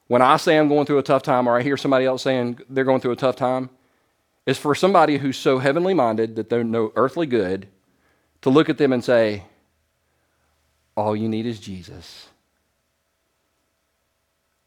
[0.08, 2.60] when I say I'm going through a tough time or I hear somebody else saying
[2.70, 3.70] they're going through a tough time
[4.46, 7.68] is for somebody who's so heavenly minded that they're no earthly good
[8.42, 9.46] to look at them and say,
[11.02, 12.28] All you need is Jesus.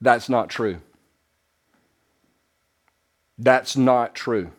[0.01, 0.81] That's not true.
[3.39, 4.51] That's not true.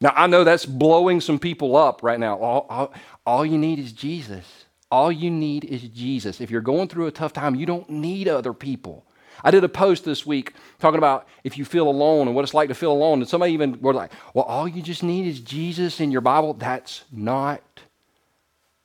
[0.00, 2.38] Now, I know that's blowing some people up right now.
[2.38, 2.94] All, all,
[3.26, 4.66] all, you need is Jesus.
[4.88, 6.40] All you need is Jesus.
[6.40, 9.04] If you're going through a tough time, you don't need other people.
[9.42, 12.54] I did a post this week talking about if you feel alone and what it's
[12.54, 13.18] like to feel alone.
[13.18, 16.54] And somebody even were like, well, all you just need is Jesus in your Bible.
[16.54, 17.80] That's not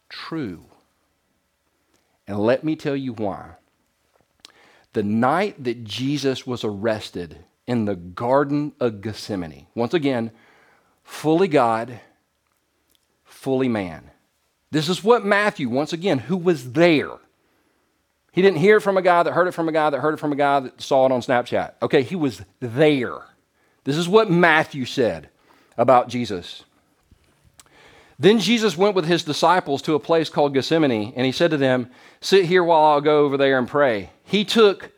[0.09, 0.68] true.
[2.29, 3.55] And let me tell you why.
[4.93, 10.29] The night that Jesus was arrested in the Garden of Gethsemane, once again,
[11.03, 11.99] fully God,
[13.23, 14.11] fully man.
[14.69, 17.17] This is what Matthew, once again, who was there,
[18.31, 20.13] he didn't hear it from a guy that heard it from a guy that heard
[20.13, 21.73] it from a guy that saw it on Snapchat.
[21.81, 23.17] Okay, he was there.
[23.85, 25.29] This is what Matthew said
[25.79, 26.63] about Jesus.
[28.19, 31.57] Then Jesus went with his disciples to a place called Gethsemane, and he said to
[31.57, 34.09] them, Sit here while I'll go over there and pray.
[34.23, 34.91] He took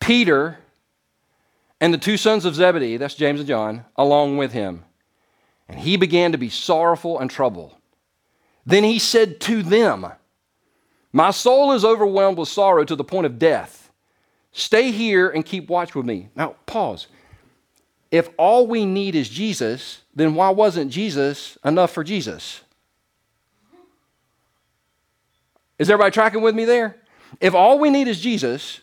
[0.00, 0.58] Peter
[1.80, 4.84] and the two sons of Zebedee, that's James and John, along with him.
[5.68, 7.74] And he began to be sorrowful and troubled.
[8.64, 10.12] Then he said to them,
[11.14, 13.92] my soul is overwhelmed with sorrow to the point of death.
[14.50, 16.28] Stay here and keep watch with me.
[16.34, 17.06] Now, pause.
[18.14, 22.60] If all we need is Jesus, then why wasn't Jesus enough for Jesus?
[25.80, 26.94] Is everybody tracking with me there?
[27.40, 28.82] If all we need is Jesus,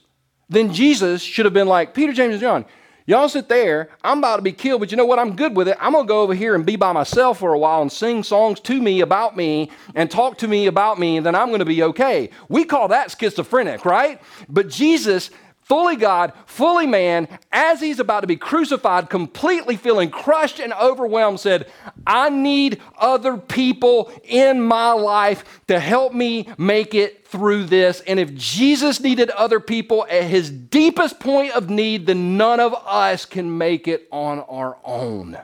[0.50, 2.65] then Jesus should have been like, Peter, James, and John,
[3.06, 3.89] Y'all sit there.
[4.04, 5.17] I'm about to be killed, but you know what?
[5.17, 5.76] I'm good with it.
[5.80, 8.22] I'm going to go over here and be by myself for a while and sing
[8.22, 11.60] songs to me about me and talk to me about me, and then I'm going
[11.60, 12.30] to be okay.
[12.48, 14.22] We call that schizophrenic, right?
[14.48, 15.32] But Jesus
[15.71, 21.39] fully God, fully man, as he's about to be crucified, completely feeling crushed and overwhelmed,
[21.39, 21.71] said,
[22.05, 28.01] I need other people in my life to help me make it through this.
[28.01, 32.75] And if Jesus needed other people at his deepest point of need, then none of
[32.86, 35.38] us can make it on our own.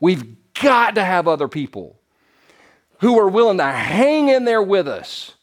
[0.00, 2.00] We've got to have other people
[3.00, 5.34] who are willing to hang in there with us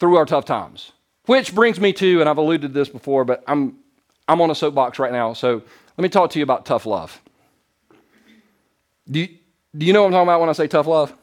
[0.00, 0.90] through our tough times.
[1.26, 3.78] Which brings me to, and I've alluded to this before, but I'm,
[4.26, 5.62] I'm on a soapbox right now, so
[5.96, 7.20] let me talk to you about tough love.
[9.10, 9.28] Do you,
[9.76, 11.14] do you know what I'm talking about when I say tough love?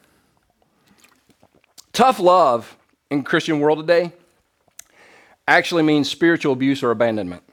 [1.92, 2.78] Tough love
[3.10, 4.14] in Christian world today
[5.48, 7.44] actually means spiritual abuse or abandonment.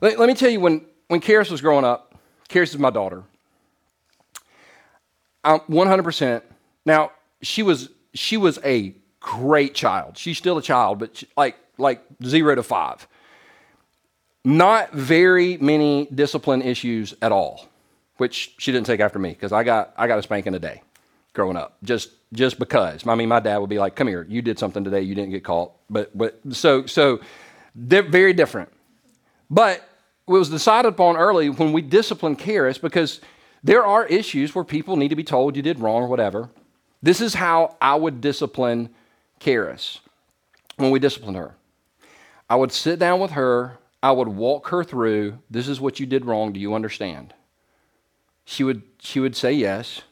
[0.00, 3.22] Let, let me tell you, when, when Karis was growing up, Karis is my daughter.
[5.44, 6.42] I'm 100%.
[6.84, 7.12] Now,
[7.42, 10.18] she was, she was a great child.
[10.18, 13.06] She's still a child, but she, like, like zero to five.
[14.44, 17.68] Not very many discipline issues at all,
[18.16, 20.82] which she didn't take after me because I got, I got a spanking a day
[21.32, 23.06] growing up, just, just because.
[23.06, 25.30] I mean, my dad would be like, come here, you did something today, you didn't
[25.30, 25.72] get caught.
[25.88, 27.20] But, but so, so
[27.74, 28.70] they're very different.
[29.48, 29.76] But
[30.26, 33.20] it was decided upon early when we disciplined Karis because
[33.62, 36.50] there are issues where people need to be told you did wrong or whatever.
[37.02, 38.90] This is how I would discipline
[39.42, 39.98] Karis
[40.76, 41.54] when we disciplined her.
[42.48, 46.06] I would sit down with her, I would walk her through, this is what you
[46.06, 47.34] did wrong, do you understand?
[48.44, 50.02] She would she would say yes.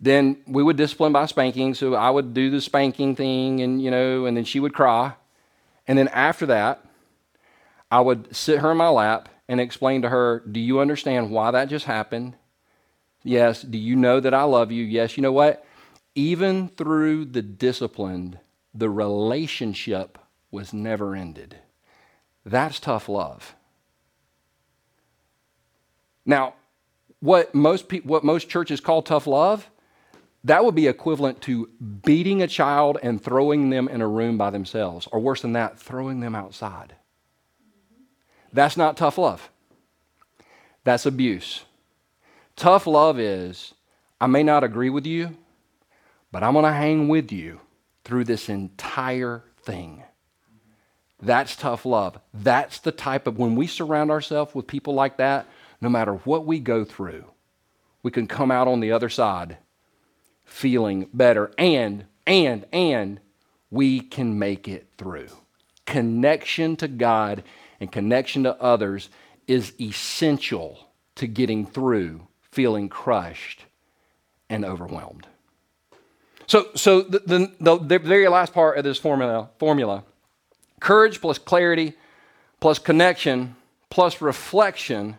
[0.00, 3.90] Then we would discipline by spanking, so I would do the spanking thing and you
[3.90, 5.14] know, and then she would cry.
[5.88, 6.84] And then after that,
[7.90, 11.52] I would sit her in my lap and explain to her, "Do you understand why
[11.52, 12.34] that just happened?"
[13.22, 13.62] Yes.
[13.62, 14.84] Do you know that I love you?
[14.84, 15.16] Yes.
[15.16, 15.64] You know what?
[16.16, 18.40] Even through the disciplined,
[18.74, 20.18] the relationship
[20.50, 21.58] was never ended.
[22.44, 23.54] That's tough love.
[26.24, 26.54] Now,
[27.20, 29.70] what most, pe- what most churches call tough love,
[30.42, 31.68] that would be equivalent to
[32.04, 35.78] beating a child and throwing them in a room by themselves, or worse than that,
[35.78, 36.94] throwing them outside.
[38.52, 39.50] That's not tough love.
[40.84, 41.64] That's abuse.
[42.54, 43.74] Tough love is
[44.20, 45.36] I may not agree with you,
[46.36, 47.62] but I'm going to hang with you
[48.04, 50.02] through this entire thing.
[51.18, 52.18] That's tough love.
[52.34, 55.48] That's the type of, when we surround ourselves with people like that,
[55.80, 57.24] no matter what we go through,
[58.02, 59.56] we can come out on the other side
[60.44, 63.18] feeling better and, and, and
[63.70, 65.30] we can make it through.
[65.86, 67.44] Connection to God
[67.80, 69.08] and connection to others
[69.48, 73.64] is essential to getting through feeling crushed
[74.50, 75.26] and overwhelmed.
[76.46, 80.04] So, so the, the, the, very last part of this formula, formula
[80.80, 81.94] courage plus clarity
[82.60, 83.56] plus connection
[83.90, 85.16] plus reflection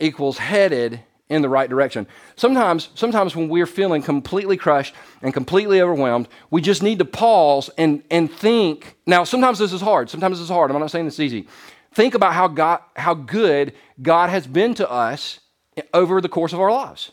[0.00, 2.06] equals headed in the right direction.
[2.36, 7.68] Sometimes, sometimes when we're feeling completely crushed and completely overwhelmed, we just need to pause
[7.76, 8.96] and, and think.
[9.06, 10.08] Now, sometimes this is hard.
[10.08, 10.70] Sometimes this is hard.
[10.70, 11.48] I'm not saying this is easy.
[11.92, 15.40] Think about how, God, how good God has been to us
[15.92, 17.12] over the course of our lives.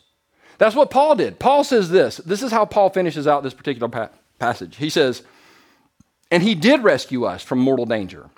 [0.58, 1.38] That's what Paul did.
[1.38, 2.16] Paul says this.
[2.18, 4.76] This is how Paul finishes out this particular pa- passage.
[4.76, 5.22] He says,
[6.30, 8.30] And he did rescue us from mortal danger.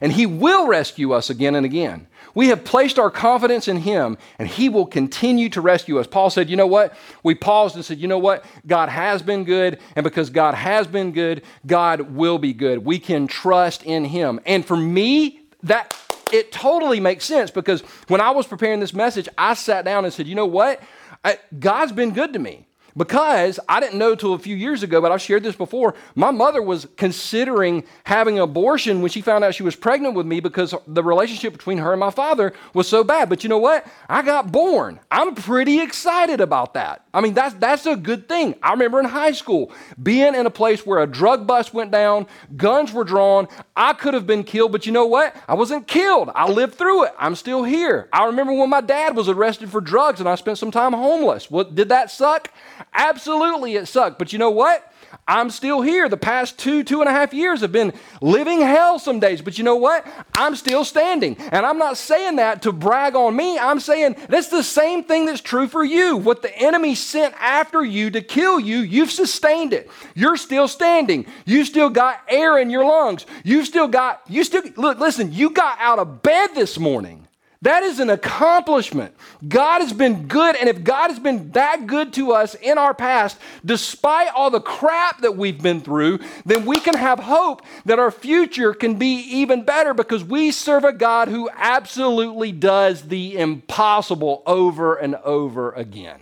[0.00, 2.06] And he will rescue us again and again.
[2.34, 6.06] We have placed our confidence in him, and he will continue to rescue us.
[6.06, 6.94] Paul said, You know what?
[7.24, 8.44] We paused and said, You know what?
[8.64, 12.84] God has been good, and because God has been good, God will be good.
[12.84, 14.38] We can trust in him.
[14.46, 15.96] And for me, that
[16.32, 20.12] it totally makes sense because when I was preparing this message, I sat down and
[20.12, 20.80] said, you know what?
[21.24, 25.00] I, God's been good to me because I didn't know till a few years ago,
[25.00, 25.94] but I've shared this before.
[26.14, 30.26] My mother was considering having an abortion when she found out she was pregnant with
[30.26, 33.28] me because the relationship between her and my father was so bad.
[33.28, 33.86] But you know what?
[34.08, 35.00] I got born.
[35.10, 37.04] I'm pretty excited about that.
[37.18, 38.54] I mean, that's, that's a good thing.
[38.62, 42.28] I remember in high school being in a place where a drug bust went down,
[42.56, 43.48] guns were drawn.
[43.76, 45.34] I could have been killed, but you know what?
[45.48, 46.30] I wasn't killed.
[46.32, 47.14] I lived through it.
[47.18, 48.08] I'm still here.
[48.12, 51.50] I remember when my dad was arrested for drugs and I spent some time homeless.
[51.50, 52.52] What, did that suck?
[52.94, 54.20] Absolutely, it sucked.
[54.20, 54.92] But you know what?
[55.26, 56.08] I'm still here.
[56.08, 57.92] The past two, two and a half years have been
[58.22, 59.42] living hell some days.
[59.42, 60.06] But you know what?
[60.34, 61.36] I'm still standing.
[61.38, 63.58] And I'm not saying that to brag on me.
[63.58, 66.16] I'm saying that's the same thing that's true for you.
[66.16, 69.90] What the enemy sent after you to kill you, you've sustained it.
[70.14, 71.26] You're still standing.
[71.44, 73.26] You still got air in your lungs.
[73.44, 77.27] You still got, you still, look, listen, you got out of bed this morning.
[77.62, 79.14] That is an accomplishment.
[79.48, 82.94] God has been good, and if God has been that good to us in our
[82.94, 87.98] past, despite all the crap that we've been through, then we can have hope that
[87.98, 93.36] our future can be even better because we serve a God who absolutely does the
[93.36, 96.20] impossible over and over again.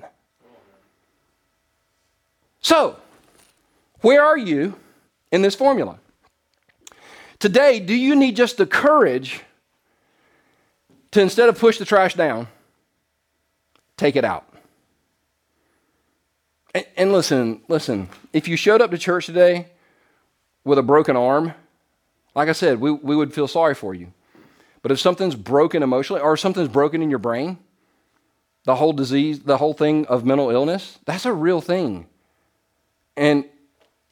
[2.62, 2.96] So,
[4.00, 4.74] where are you
[5.30, 5.98] in this formula?
[7.38, 9.42] Today, do you need just the courage?
[11.16, 12.46] To instead of push the trash down,
[13.96, 14.44] take it out.
[16.74, 19.68] And, and listen, listen, if you showed up to church today
[20.62, 21.54] with a broken arm,
[22.34, 24.12] like I said, we, we would feel sorry for you.
[24.82, 27.56] But if something's broken emotionally or something's broken in your brain,
[28.64, 32.06] the whole disease, the whole thing of mental illness, that's a real thing.
[33.16, 33.46] And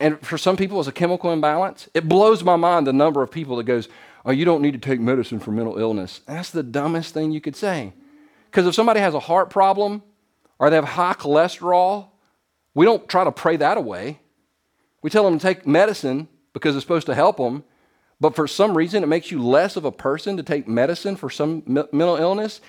[0.01, 1.87] and for some people it's a chemical imbalance.
[1.93, 3.89] It blows my mind the number of people that goes,
[4.25, 7.41] "Oh, you don't need to take medicine for mental illness." That's the dumbest thing you
[7.41, 7.93] could say.
[8.51, 10.03] Because if somebody has a heart problem
[10.59, 12.09] or they have high cholesterol,
[12.75, 14.21] we don't try to pray that away.
[15.03, 17.65] We tell them to take medicine because it's supposed to help them,
[18.21, 21.29] but for some reason it makes you less of a person to take medicine for
[21.29, 22.61] some mental illness.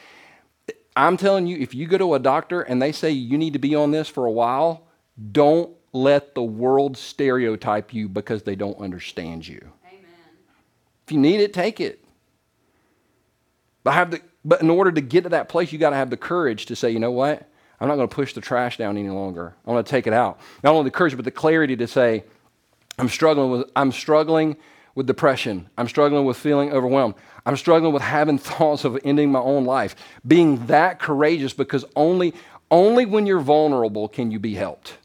[0.98, 3.60] I'm telling you, if you go to a doctor and they say you need to
[3.60, 4.88] be on this for a while,
[5.32, 9.72] don't let the world stereotype you because they don't understand you.
[11.06, 12.04] If you need it, take it.
[13.84, 16.10] But, have the, but in order to get to that place, you got to have
[16.10, 17.48] the courage to say, you know what?
[17.80, 19.54] I'm not going to push the trash down any longer.
[19.66, 20.40] I'm going to take it out.
[20.64, 22.24] Not only the courage, but the clarity to say,
[22.98, 24.58] I'm struggling with, I'm struggling
[24.96, 25.70] with depression.
[25.78, 27.16] I'm struggling with feeling overwhelmed.
[27.46, 29.96] I'm struggling with having thoughts of ending my own life.
[30.26, 32.34] Being that courageous because only,
[32.72, 34.98] only when you're vulnerable can you be helped.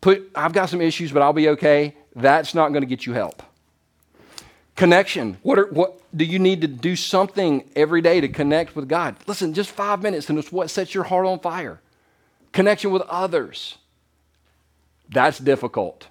[0.00, 1.96] Put, I've got some issues, but I'll be okay.
[2.14, 3.42] That's not going to get you help.
[4.76, 5.38] Connection.
[5.42, 9.16] What, are, what do you need to do something every day to connect with God?
[9.26, 11.80] Listen, just five minutes, and it's what sets your heart on fire.
[12.52, 13.78] Connection with others.
[15.08, 16.08] That's difficult.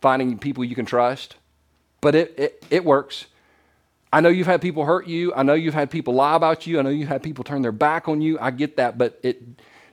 [0.00, 1.36] Finding people you can trust,
[2.00, 3.26] but it, it, it works.
[4.12, 5.34] I know you've had people hurt you.
[5.34, 6.78] I know you've had people lie about you.
[6.78, 8.38] I know you've had people turn their back on you.
[8.40, 9.42] I get that, but it,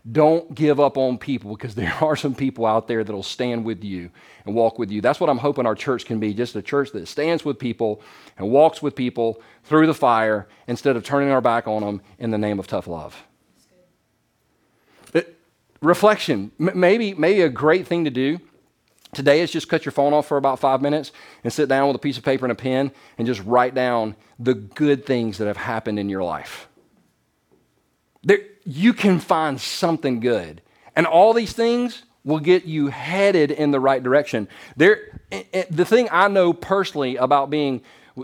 [0.10, 3.84] don't give up on people because there are some people out there that'll stand with
[3.84, 4.10] you
[4.45, 5.01] and walk with you.
[5.01, 8.01] That's what I'm hoping our church can be just a church that stands with people
[8.38, 12.32] and walks with people through the fire instead of turning our back on them in
[12.32, 13.24] the name of tough love.
[15.14, 15.38] It,
[15.82, 18.39] reflection, M- maybe, maybe a great thing to do
[19.14, 21.12] today is just cut your phone off for about five minutes
[21.43, 24.16] and sit down with a piece of paper and a pen and just write down
[24.38, 26.68] the good things that have happened in your life.
[28.24, 30.61] There, you can find something good.
[30.95, 34.47] And all these things will get you headed in the right direction.
[34.76, 37.82] There, eh, eh, the thing I know personally about being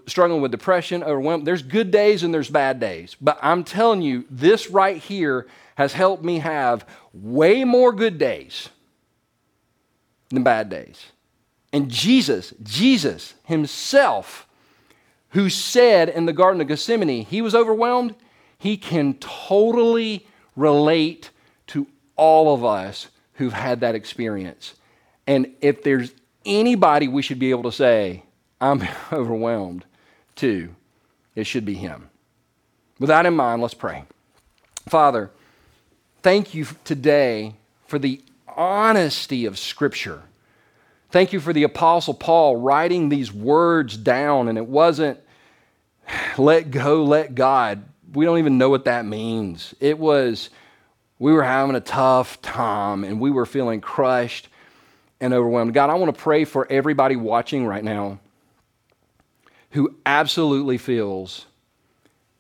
[0.08, 3.16] struggling with depression, overwhelmed, there's good days and there's bad days.
[3.22, 8.70] But I'm telling you, this right here has helped me have way more good days
[10.30, 11.12] than bad days.
[11.74, 14.48] And Jesus, Jesus himself,
[15.30, 18.16] who said in the Garden of Gethsemane, he was overwhelmed,
[18.58, 20.26] he can totally
[20.56, 21.30] relate
[21.68, 24.76] to all of us who've had that experience.
[25.28, 26.14] And if there's
[26.46, 28.24] anybody we should be able to say,
[28.60, 29.86] I'm overwhelmed
[30.36, 30.76] too,
[31.36, 32.10] it should be him.
[33.00, 34.04] With that in mind, let's pray.
[34.88, 35.32] Father,
[36.22, 37.56] thank you today
[37.88, 40.24] for the honesty of Scripture.
[41.10, 45.20] Thank you for the Apostle Paul writing these words down, and it wasn't
[46.38, 47.84] let go, let God.
[48.14, 49.74] We don't even know what that means.
[49.80, 50.50] It was
[51.20, 54.50] we were having a tough time and we were feeling crushed
[55.20, 55.74] and overwhelmed.
[55.74, 58.20] God, I want to pray for everybody watching right now
[59.72, 61.46] who absolutely feels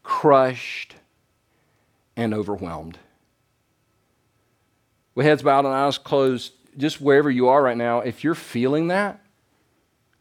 [0.03, 0.95] crushed
[2.15, 2.97] and overwhelmed.
[5.15, 8.87] With heads bowed and eyes closed, just wherever you are right now, if you're feeling
[8.87, 9.21] that,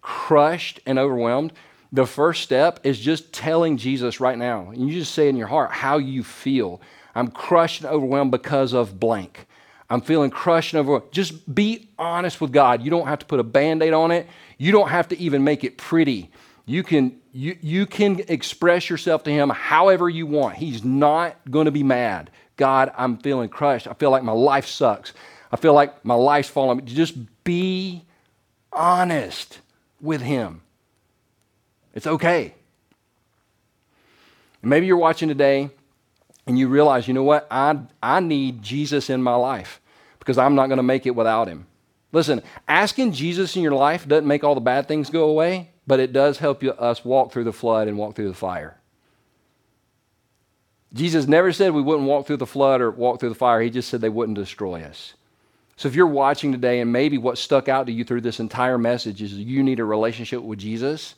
[0.02, 1.52] crushed and overwhelmed,
[1.92, 4.70] the first step is just telling Jesus right now.
[4.70, 6.80] And you just say in your heart how you feel.
[7.14, 9.46] I'm crushed and overwhelmed because of blank.
[9.88, 11.10] I'm feeling crushed and overwhelmed.
[11.10, 12.82] Just be honest with God.
[12.82, 14.28] You don't have to put a band aid on it,
[14.58, 16.30] you don't have to even make it pretty.
[16.66, 20.54] You can, you, you can express yourself to Him however you want.
[20.54, 22.30] He's not going to be mad.
[22.56, 23.88] God, I'm feeling crushed.
[23.88, 25.12] I feel like my life sucks.
[25.50, 26.84] I feel like my life's falling.
[26.84, 28.04] Just be
[28.72, 29.58] honest
[30.00, 30.60] with Him.
[31.94, 32.54] It's okay.
[34.62, 35.70] Maybe you're watching today
[36.46, 37.46] and you realize, you know what?
[37.50, 39.80] I, I need Jesus in my life
[40.18, 41.66] because I'm not going to make it without him.
[42.12, 46.00] Listen, asking Jesus in your life doesn't make all the bad things go away, but
[46.00, 48.76] it does help you, us walk through the flood and walk through the fire.
[50.92, 53.60] Jesus never said we wouldn't walk through the flood or walk through the fire.
[53.60, 55.14] He just said they wouldn't destroy us.
[55.76, 58.76] So if you're watching today and maybe what stuck out to you through this entire
[58.76, 61.14] message is you need a relationship with Jesus,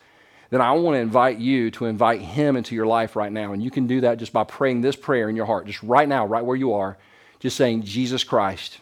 [0.53, 3.55] then I want to invite you to invite Him into your life right now.
[3.55, 6.07] And you can do that just by praying this prayer in your heart, just right
[6.07, 6.99] now, right where you are,
[7.41, 8.79] just saying, Jesus Christ,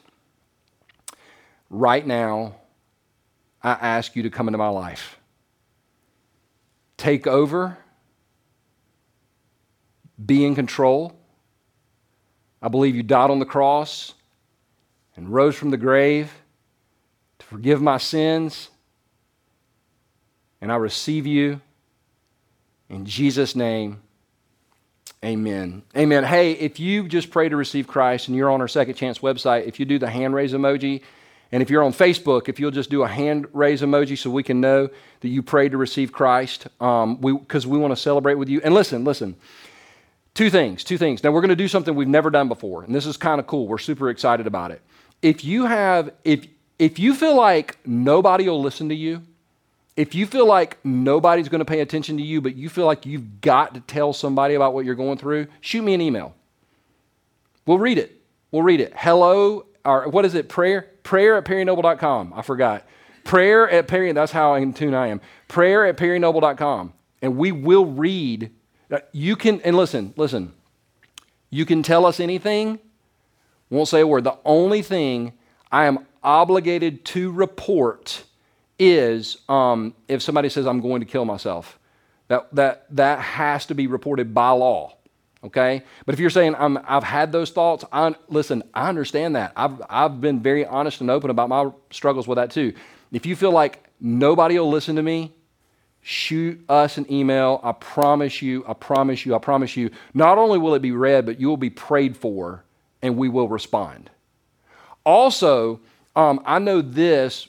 [1.70, 2.56] right now,
[3.62, 5.20] I ask you to come into my life.
[6.96, 7.78] Take over,
[10.26, 11.12] be in control.
[12.60, 14.14] I believe you died on the cross
[15.14, 16.32] and rose from the grave
[17.38, 18.70] to forgive my sins
[20.60, 21.60] And I receive you
[22.88, 24.00] in Jesus' name.
[25.24, 25.82] Amen.
[25.96, 26.24] Amen.
[26.24, 29.66] Hey, if you just pray to receive Christ and you're on our Second Chance website,
[29.66, 31.02] if you do the hand raise emoji,
[31.52, 34.42] and if you're on Facebook, if you'll just do a hand raise emoji so we
[34.42, 34.88] can know
[35.20, 38.60] that you prayed to receive Christ, because um, we, we want to celebrate with you.
[38.62, 39.36] And listen, listen.
[40.32, 41.24] Two things, two things.
[41.24, 43.46] Now we're going to do something we've never done before, and this is kind of
[43.46, 43.66] cool.
[43.66, 44.80] We're super excited about it.
[45.22, 46.46] If you have, if
[46.78, 49.22] if you feel like nobody will listen to you,
[50.00, 53.04] if you feel like nobody's going to pay attention to you, but you feel like
[53.04, 56.34] you've got to tell somebody about what you're going through, shoot me an email.
[57.66, 58.18] We'll read it.
[58.50, 58.94] We'll read it.
[58.96, 60.48] Hello, or what is it?
[60.48, 60.88] Prayer?
[61.02, 62.32] Prayer at perrynoble.com.
[62.34, 62.86] I forgot.
[63.24, 65.20] Prayer at Perry, that's how in tune I am.
[65.48, 66.94] Prayer at perrynoble.com.
[67.20, 68.50] And we will read.
[68.90, 70.54] Uh, you can, and listen, listen.
[71.50, 72.78] You can tell us anything,
[73.68, 74.24] won't say a word.
[74.24, 75.34] The only thing
[75.70, 78.24] I am obligated to report
[78.80, 81.78] is um, if somebody says, I'm going to kill myself.
[82.28, 84.96] That, that, that has to be reported by law.
[85.44, 85.82] Okay?
[86.06, 89.52] But if you're saying, i have had those thoughts, I, listen, I understand that.
[89.54, 92.72] I've, I've been very honest and open about my struggles with that too.
[93.12, 95.32] If you feel like nobody will listen to me,
[96.00, 97.60] shoot us an email.
[97.62, 101.26] I promise you, I promise you, I promise you, not only will it be read,
[101.26, 102.64] but you will be prayed for
[103.02, 104.10] and we will respond.
[105.04, 105.80] Also,
[106.16, 107.48] um, I know this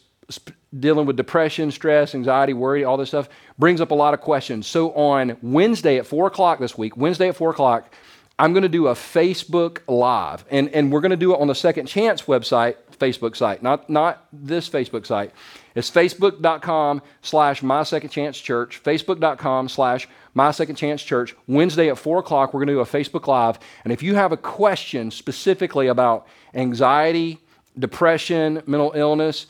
[0.79, 4.67] dealing with depression, stress, anxiety, worry, all this stuff, brings up a lot of questions.
[4.67, 7.93] So on Wednesday at 4 o'clock this week, Wednesday at 4 o'clock,
[8.39, 10.45] I'm going to do a Facebook Live.
[10.49, 13.89] And, and we're going to do it on the Second Chance website, Facebook site, not,
[13.89, 15.31] not this Facebook site.
[15.75, 21.35] It's facebook.com slash my second chance church, facebook.com slash my second chance church.
[21.47, 23.59] Wednesday at 4 o'clock, we're going to do a Facebook Live.
[23.83, 27.39] And if you have a question specifically about anxiety,
[27.77, 29.47] depression, mental illness,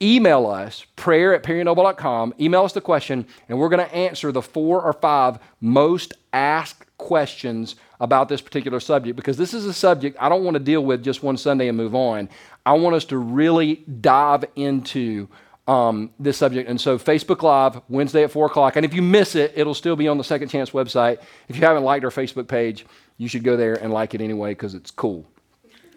[0.00, 2.34] email us, prayer at perrynoble.com.
[2.40, 6.84] Email us the question, and we're going to answer the four or five most asked
[6.98, 10.84] questions about this particular subject because this is a subject I don't want to deal
[10.84, 12.28] with just one Sunday and move on.
[12.64, 15.28] I want us to really dive into
[15.66, 16.68] um, this subject.
[16.68, 18.76] And so, Facebook Live, Wednesday at 4 o'clock.
[18.76, 21.18] And if you miss it, it'll still be on the Second Chance website.
[21.48, 22.86] If you haven't liked our Facebook page,
[23.16, 25.26] you should go there and like it anyway because it's cool.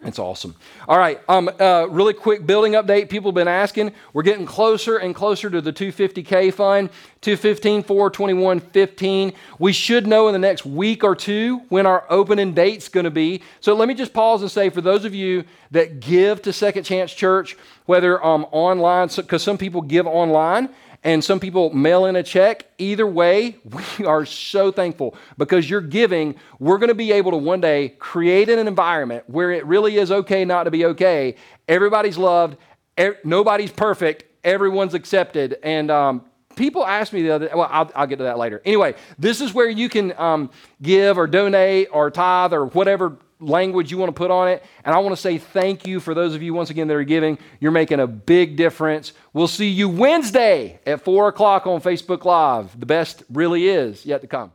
[0.01, 0.55] It's awesome.
[0.87, 3.09] All right, um, uh, really quick building update.
[3.09, 3.91] People have been asking.
[4.13, 6.89] We're getting closer and closer to the 250K fund.
[7.21, 9.33] 215, 4, 21, 15.
[9.59, 13.11] We should know in the next week or two when our opening date's going to
[13.11, 13.41] be.
[13.59, 16.85] So let me just pause and say for those of you that give to Second
[16.85, 20.69] Chance Church, whether um, online, because some people give online,
[21.03, 22.65] and some people mail in a check.
[22.77, 23.57] Either way,
[23.99, 26.35] we are so thankful because you're giving.
[26.59, 30.11] We're going to be able to one day create an environment where it really is
[30.11, 31.35] okay not to be okay.
[31.67, 32.57] Everybody's loved,
[32.99, 35.57] er- nobody's perfect, everyone's accepted.
[35.63, 36.25] And um,
[36.55, 39.53] people ask me the other well I'll, I'll, get to that later anyway this is
[39.53, 40.49] where you can um,
[40.81, 44.63] give or donate or tithe or whatever language you want to put on it.
[44.83, 47.03] And I want to say thank you for those of you, once again, that are
[47.03, 47.37] giving.
[47.59, 49.13] You're making a big difference.
[49.33, 52.79] We'll see you Wednesday at 4 o'clock on Facebook Live.
[52.79, 54.51] The best really is yet to come.